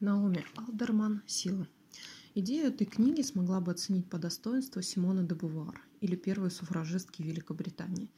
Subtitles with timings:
[0.00, 1.66] Наоми Алдерман «Сила».
[2.36, 8.10] Идею этой книги смогла бы оценить по достоинству Симона де Бувар или первой суфражистки Великобритании,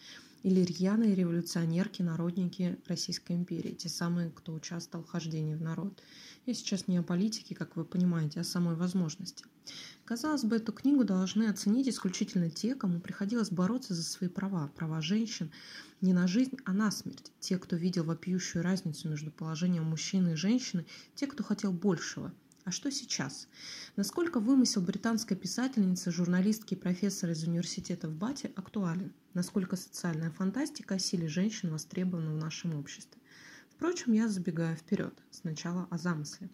[0.43, 6.03] или рьяные революционерки, народники Российской империи, те самые, кто участвовал в хождении в народ.
[6.47, 9.45] Я сейчас не о политике, как вы понимаете, а о самой возможности.
[10.07, 15.03] Казалось бы, эту книгу должны оценить исключительно те, кому приходилось бороться за свои права, права
[15.03, 15.51] женщин,
[16.01, 17.33] не на жизнь, а на смерть.
[17.39, 22.33] Те, кто видел вопиющую разницу между положением мужчины и женщины, те, кто хотел большего–
[22.67, 23.47] а что сейчас?
[23.95, 29.13] Насколько вымысел британской писательницы, журналистки и профессора из университета в Бате актуален?
[29.35, 33.23] Насколько социальная фантастика о силе женщин востребована в нашем обществе?
[33.71, 35.15] Впрочем, я забегаю вперед.
[35.31, 36.51] Сначала о замысле.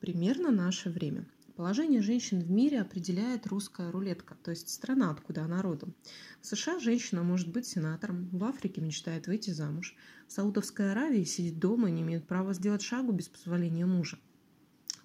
[0.00, 1.28] Примерно наше время.
[1.54, 5.94] Положение женщин в мире определяет русская рулетка, то есть страна, откуда она родом.
[6.40, 9.94] В США женщина может быть сенатором, в Африке мечтает выйти замуж,
[10.26, 14.18] в Саудовской Аравии сидеть дома и не имеет права сделать шагу без позволения мужа.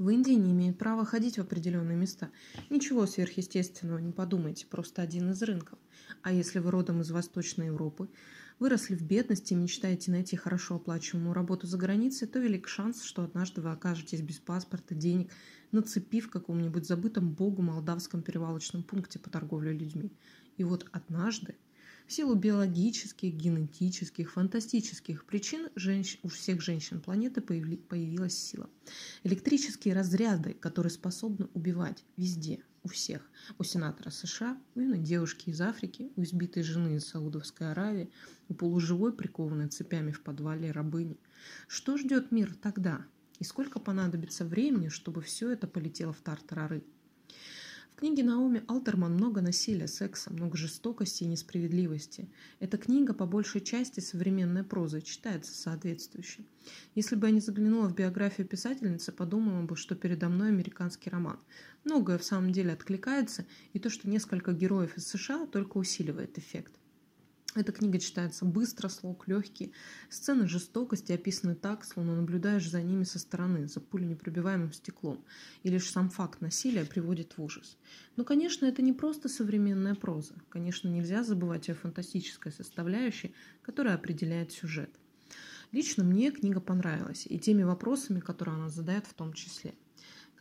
[0.02, 2.32] В Индии не имеют права ходить в определенные места.
[2.71, 5.77] Ничего сверхъестественного не подумайте, просто один из рынков.
[6.24, 8.10] А если вы родом из Восточной Европы,
[8.58, 13.24] выросли в бедности и мечтаете найти хорошо оплачиваемую работу за границей, то велик шанс, что
[13.24, 15.30] однажды вы окажетесь без паспорта, денег,
[15.71, 20.12] на цепи в каком-нибудь забытом богу молдавском перевалочном пункте по торговле людьми.
[20.58, 21.58] И вот однажды
[22.07, 25.70] в силу биологических, генетических, фантастических причин
[26.24, 28.70] у всех женщин планеты появилась сила.
[29.24, 33.21] Электрические разряды, которые способны убивать везде, у всех.
[33.58, 38.10] У сенатора США, у юной девушки из Африки, у избитой жены из Саудовской Аравии,
[38.49, 41.18] у полуживой, прикованной цепями в подвале рабыни.
[41.68, 43.05] Что ждет мир тогда?
[43.40, 46.84] И сколько понадобится времени, чтобы все это полетело в тартарары?
[48.02, 52.27] Книге Наоми Алтерман много насилия, секса, много жестокости и несправедливости.
[52.60, 56.43] Эта книга по большей части современной прозы, читается соответствующе.
[56.96, 61.38] Если бы я не заглянула в биографию писательницы, подумала бы, что передо мной американский роман.
[61.84, 66.81] Многое в самом деле откликается, и то, что несколько героев из США, только усиливает эффект.
[67.53, 69.73] Эта книга читается быстро, слог легкий.
[70.09, 75.25] Сцены жестокости описаны так, словно наблюдаешь за ними со стороны, за пуленепробиваемым стеклом.
[75.63, 77.78] И лишь сам факт насилия приводит в ужас.
[78.16, 80.35] Но, конечно, это не просто современная проза.
[80.47, 84.89] Конечно, нельзя забывать о фантастической составляющей, которая определяет сюжет.
[85.73, 89.73] Лично мне книга понравилась, и теми вопросами, которые она задает в том числе.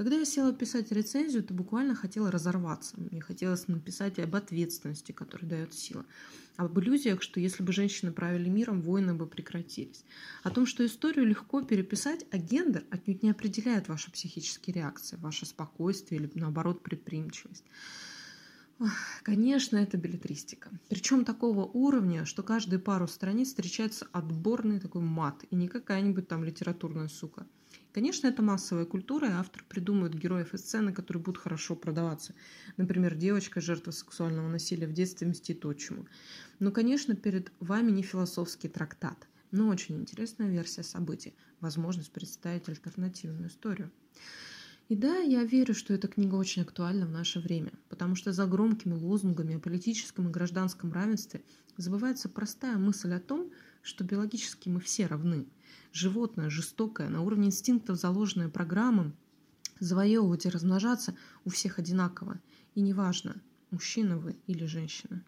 [0.00, 2.98] Когда я села писать рецензию, то буквально хотела разорваться.
[2.98, 6.06] Мне хотелось написать об ответственности, которую дает сила.
[6.56, 10.02] Об иллюзиях, что если бы женщины правили миром, войны бы прекратились.
[10.42, 15.44] О том, что историю легко переписать, а гендер отнюдь не определяет ваши психические реакции, ваше
[15.44, 17.64] спокойствие или, наоборот, предприимчивость.
[19.22, 20.70] Конечно, это билетристика.
[20.88, 26.44] Причем такого уровня, что каждые пару страниц встречается отборный такой мат, и не какая-нибудь там
[26.44, 27.46] литературная сука–
[27.92, 32.34] Конечно, это массовая культура, и автор придумывает героев и сцены, которые будут хорошо продаваться.
[32.76, 36.06] Например, девочка, жертва сексуального насилия в детстве мстит отчиму.
[36.60, 43.48] Но, конечно, перед вами не философский трактат, но очень интересная версия событий, возможность представить альтернативную
[43.48, 43.90] историю.
[44.90, 48.44] И да, я верю, что эта книга очень актуальна в наше время, потому что за
[48.46, 51.44] громкими лозунгами о политическом и гражданском равенстве
[51.76, 53.52] забывается простая мысль о том,
[53.82, 55.46] что биологически мы все равны.
[55.92, 59.14] Животное, жестокое, на уровне инстинктов заложенное программам,
[59.78, 61.14] завоевывать и размножаться
[61.44, 62.40] у всех одинаково.
[62.74, 63.36] И неважно,
[63.70, 65.18] мужчина вы или женщина.